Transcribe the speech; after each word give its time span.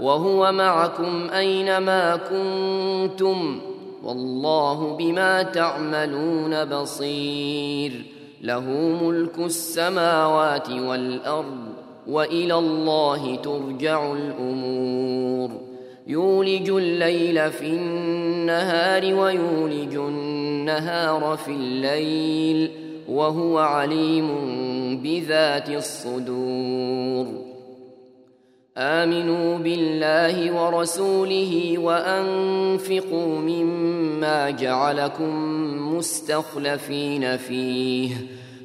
وهو 0.00 0.52
معكم 0.52 1.30
أينما 1.30 2.16
كنتم 2.16 3.60
والله 4.04 4.96
بما 4.96 5.42
تعملون 5.42 6.64
بصير. 6.64 8.04
له 8.42 8.64
ملك 9.02 9.38
السماوات 9.38 10.70
والأرض 10.70 11.58
وإلى 12.08 12.54
الله 12.54 13.36
ترجع 13.36 14.12
الأمور. 14.12 15.50
يولج 16.06 16.70
الليل 16.70 17.50
في 17.50 17.66
النهار 17.66 19.14
ويولج 19.14 19.94
النهار 19.94 21.36
في 21.44 21.50
الليل 21.50 22.70
وهو 23.08 23.58
عليم 23.58 24.28
بذات 25.02 25.68
الصدور. 25.68 27.49
آمنوا 28.82 29.58
بالله 29.58 30.62
ورسوله 30.62 31.78
وأنفقوا 31.78 33.38
مما 33.38 34.50
جعلكم 34.50 35.34
مستخلفين 35.96 37.36
فيه. 37.36 38.10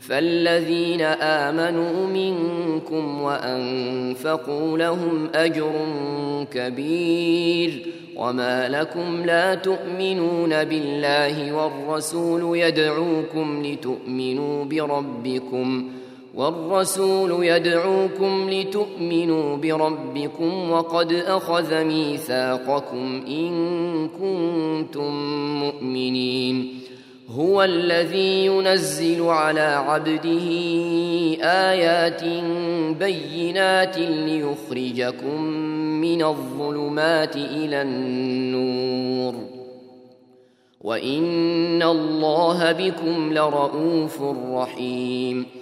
فالذين 0.00 1.00
آمنوا 1.00 2.06
منكم 2.06 3.22
وأنفقوا 3.22 4.78
لهم 4.78 5.28
أجر 5.34 5.72
كبير. 6.52 7.86
وما 8.16 8.68
لكم 8.68 9.22
لا 9.26 9.54
تؤمنون 9.54 10.64
بالله 10.64 11.52
والرسول 11.52 12.58
يدعوكم 12.58 13.62
لتؤمنوا 13.66 14.64
بربكم. 14.64 15.90
والرسول 16.34 17.44
يدعوكم 17.44 18.50
لتؤمنوا 18.50 19.56
بربكم 19.56 20.70
وقد 20.70 21.12
أخذ 21.12 21.84
ميثاقكم 21.84 23.22
إن 23.28 23.52
كنتم 24.08 25.12
مؤمنين. 25.60 26.80
هو 27.28 27.62
الذي 27.62 28.46
ينزل 28.46 29.22
على 29.22 29.60
عبده 29.60 30.48
آيات 31.42 32.24
بينات 32.98 33.98
ليخرجكم 33.98 35.42
من 36.00 36.22
الظلمات 36.24 37.36
إلى 37.36 37.82
النور. 37.82 39.34
وإن 40.80 41.82
الله 41.82 42.72
بكم 42.72 43.32
لرءوف 43.32 44.22
رحيم. 44.54 45.61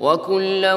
وكلا 0.00 0.74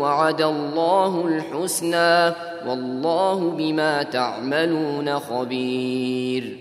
وعد 0.00 0.42
الله 0.42 1.24
الحسنى 1.26 2.34
والله 2.68 3.50
بما 3.58 4.02
تعملون 4.02 5.18
خبير. 5.18 6.56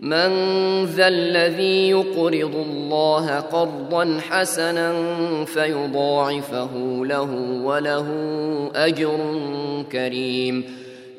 من 0.00 0.30
ذا 0.84 1.08
الذي 1.08 1.90
يقرض 1.90 2.54
الله 2.54 3.40
قرضا 3.40 4.20
حسنا 4.30 4.94
فيضاعفه 5.44 6.70
له 7.04 7.60
وله 7.64 8.06
أجر 8.74 9.18
كريم. 9.92 10.64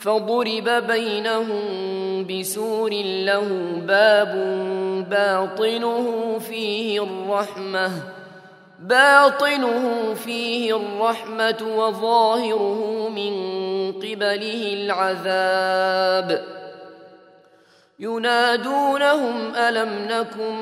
فضرب 0.00 0.68
بينهم 0.86 1.60
بسور 2.26 2.90
له 3.04 3.48
باب 3.86 4.32
باطنه 5.10 6.38
فيه 6.38 7.02
الرحمة 7.02 7.90
باطنه 8.80 10.14
فيه 10.14 10.76
الرحمة 10.76 11.58
وظاهره 11.76 13.08
من 13.08 13.32
قبله 13.92 14.72
العذاب. 14.72 16.44
ينادونهم 17.98 19.54
ألم 19.54 20.08
نكن 20.10 20.54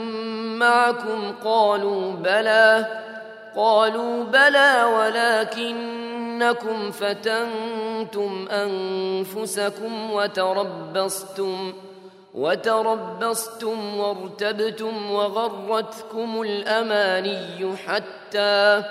معكم؟ 0.59 1.35
قالوا 1.45 2.13
بلى 2.13 2.87
قالوا 3.57 4.25
بلى 4.25 4.85
ولكنكم 6.39 6.91
فتنتم 6.91 8.49
أنفسكم 8.51 10.11
وتربصتم 10.11 11.73
وتربصتم 12.35 13.99
وارتبتم 13.99 15.11
وغرتكم 15.11 16.43
الأماني 16.43 17.77
حتى 17.87 18.83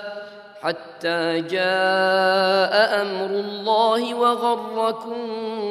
حتى 0.60 1.40
جاء 1.40 3.02
أمر 3.02 3.30
الله 3.30 4.14
وغركم 4.14 5.16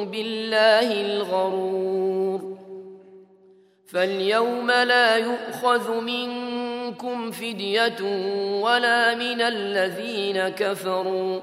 بالله 0.04 1.00
الغرور 1.00 2.58
فاليوم 3.86 4.70
لا 4.70 5.16
يؤخذ 5.16 6.00
منكم 6.00 7.30
فدية 7.30 8.02
ولا 8.62 9.14
من 9.14 9.40
الذين 9.40 10.48
كفروا 10.48 11.40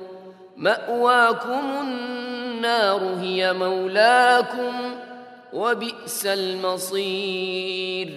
مأواكم 0.58 1.62
النار 1.82 3.16
هي 3.22 3.54
مولاكم 3.54 4.96
وبئس 5.54 6.26
المصير. 6.26 8.10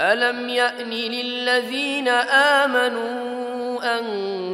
ألم 0.00 0.48
يأن 0.48 0.90
للذين 0.90 2.08
آمنوا 2.58 3.98
أن 3.98 4.04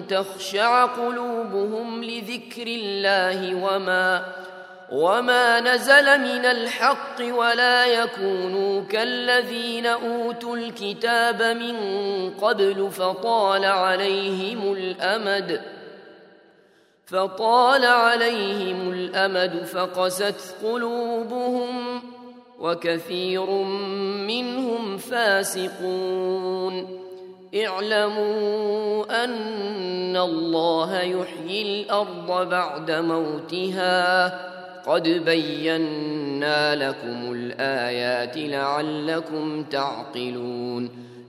تخشع 0.09 0.85
قلوبهم 0.85 2.05
لذكر 2.05 2.67
الله 2.67 3.55
وما 3.55 4.25
وما 4.93 5.61
نزل 5.61 6.21
من 6.21 6.45
الحق 6.45 7.21
ولا 7.21 7.87
يكونوا 7.87 8.83
كالذين 8.85 9.87
أوتوا 9.87 10.57
الكتاب 10.57 11.43
من 11.43 11.77
قبل 12.31 12.91
فطال 12.91 13.65
عليهم 13.65 14.73
الأمد. 14.73 15.61
فطال 17.07 17.85
عليهم 17.85 18.93
الأمد 18.93 19.65
فقست 19.65 20.57
قلوبهم 20.65 22.03
وكثير 22.61 23.51
منهم 24.27 24.97
فاسقون. 24.97 27.01
اعلموا 27.67 29.25
أن 29.25 30.17
الله 30.17 31.01
يحيي 31.01 31.63
الأرض 31.63 32.49
بعد 32.49 32.91
موتها. 32.91 34.51
قد 34.87 35.09
بينا 35.09 36.89
لكم 36.89 37.33
الآيات 37.33 38.37
لعلكم 38.37 39.63
تعقلون. 39.63 41.10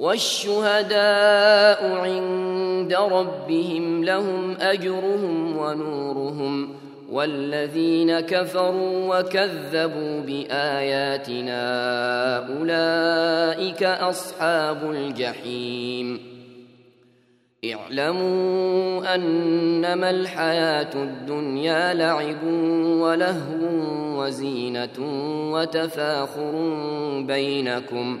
والشهداء 0.00 1.84
عند 1.92 2.94
ربهم 2.94 4.04
لهم 4.04 4.56
أجرهم 4.60 5.56
ونورهم 5.56 6.74
والذين 7.10 8.20
كفروا 8.20 9.18
وكذبوا 9.18 10.20
بآياتنا 10.20 11.60
أولئك 12.48 13.82
أصحاب 13.82 14.90
الجحيم. 14.90 16.30
اعلموا 17.64 19.14
أنما 19.14 20.10
الحياة 20.10 20.94
الدنيا 20.94 21.94
لعب 21.94 22.44
ولهو 22.84 23.60
وزينة 24.22 24.98
وتفاخر 25.52 26.52
بينكم 27.26 28.20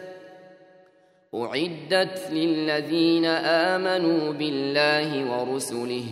أعدت 1.35 2.29
للذين 2.31 3.25
آمنوا 3.25 4.33
بالله 4.33 5.31
ورسله 5.31 6.03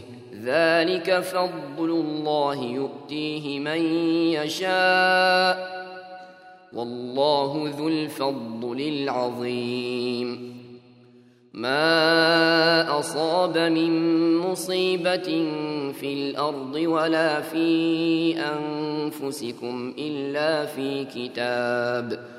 ذلك 0.43 1.19
فضل 1.19 1.89
الله 1.89 2.63
يؤتيه 2.63 3.59
من 3.59 3.81
يشاء 4.31 5.79
والله 6.73 7.73
ذو 7.77 7.87
الفضل 7.87 8.81
العظيم. 8.81 10.55
ما 11.53 12.99
أصاب 12.99 13.57
من 13.57 14.37
مصيبة 14.37 15.29
في 15.91 16.13
الأرض 16.13 16.75
ولا 16.75 17.41
في 17.41 18.35
أنفسكم 18.39 19.93
إلا 19.97 20.65
في 20.65 21.05
كتاب 21.05 22.38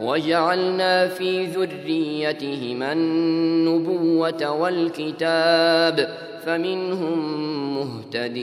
وجعلنا 0.00 1.08
في 1.08 1.46
ذريتهما 1.46 2.92
النبوة 2.92 4.50
والكتاب 4.50 6.14
فمنهم 6.46 7.18
مهتد 7.74 8.38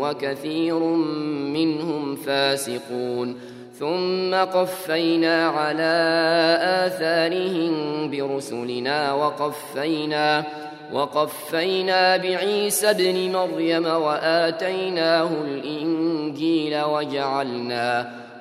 وكثير 0.00 0.78
منهم 1.54 2.16
فاسقون. 2.16 3.36
ثم 3.78 4.34
قفينا 4.34 5.46
على 5.48 5.94
آثارهم 6.86 8.10
برسلنا 8.10 9.12
وقفينا 9.12 10.44
وقفينا 10.92 12.16
بعيسى 12.16 12.90
ابن 12.90 13.32
مريم 13.32 13.86
وآتيناه 13.86 15.28
الإنجيل 15.44 16.82
وجعلنا 16.82 18.25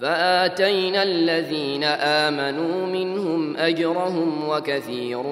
فآتينا 0.00 1.02
الذين 1.02 1.84
آمنوا 1.84 2.86
منهم 2.86 3.56
أجرهم 3.56 4.48
وكثير 4.48 5.22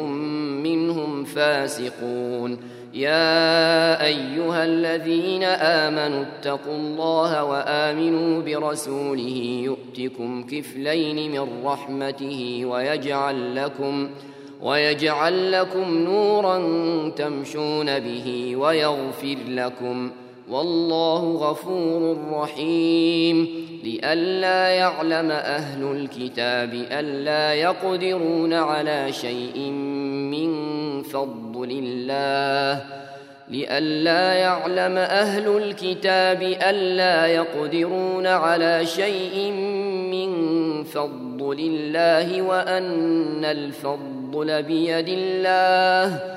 منهم 0.62 1.24
فاسقون. 1.24 2.58
يا 2.94 4.04
أيها 4.06 4.64
الذين 4.64 5.42
آمنوا 5.44 6.24
اتقوا 6.24 6.76
الله 6.76 7.44
وآمنوا 7.44 8.42
برسوله 8.42 9.62
يؤتكم 9.64 10.46
كفلين 10.46 11.32
من 11.32 11.64
رحمته 11.64 12.62
ويجعل 12.64 13.56
لكم 13.56 14.08
ويجعل 14.62 15.52
لكم 15.52 15.98
نورا 15.98 16.58
تمشون 17.08 17.98
به 17.98 18.56
ويغفر 18.56 19.36
لكم 19.48 20.10
ۖ 20.22 20.25
والله 20.50 21.22
غفور 21.36 22.16
رحيم. 22.32 23.66
لئلا 23.84 24.68
يعلم 24.68 25.30
أهل 25.30 25.82
الكتاب 25.82 26.86
ألا 26.92 27.54
يقدرون 27.54 28.52
على 28.52 29.12
شيء 29.12 29.58
من 30.30 31.02
فضل 31.02 31.70
الله. 31.70 32.84
لئلا 33.48 34.32
يعلم 34.32 34.98
أهل 34.98 35.56
الكتاب 35.56 36.42
ألا 36.42 37.26
يقدرون 37.26 38.26
على 38.26 38.86
شيء 38.86 39.50
من 40.10 40.30
فضل 40.84 41.58
الله 41.58 42.42
وأن 42.42 43.44
الفضل 43.44 44.62
بيد 44.62 45.08
الله. 45.08 46.36